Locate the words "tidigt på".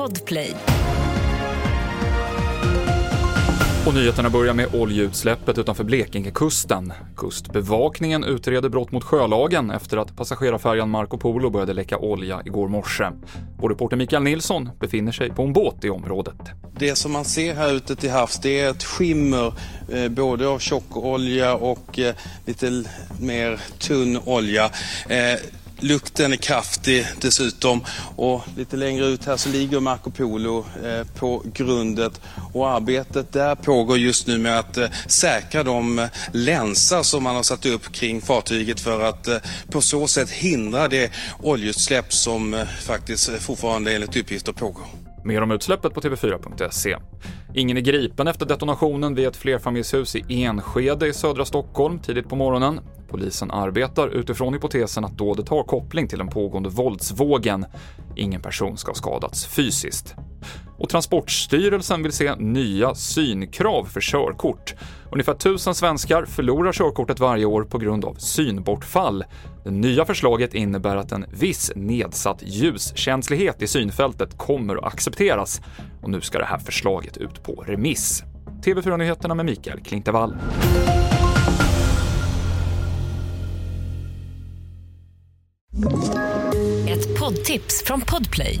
51.98-52.36